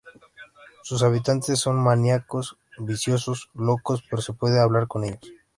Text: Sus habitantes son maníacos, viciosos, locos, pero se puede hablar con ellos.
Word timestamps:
Sus 0.81 1.03
habitantes 1.03 1.59
son 1.59 1.75
maníacos, 1.77 2.57
viciosos, 2.79 3.51
locos, 3.53 4.03
pero 4.09 4.23
se 4.23 4.33
puede 4.33 4.59
hablar 4.59 4.87
con 4.87 5.03
ellos. 5.03 5.21